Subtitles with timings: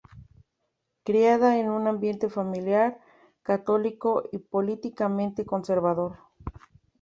[1.03, 2.99] Criada en un ambiente familiar
[3.43, 6.17] católico y políticamente conservador.